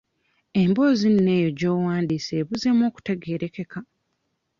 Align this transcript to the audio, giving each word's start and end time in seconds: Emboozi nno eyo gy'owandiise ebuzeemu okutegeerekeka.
Emboozi 0.61 1.07
nno 1.11 1.31
eyo 1.37 1.49
gy'owandiise 1.59 2.33
ebuzeemu 2.41 2.83
okutegeerekeka. 2.89 3.79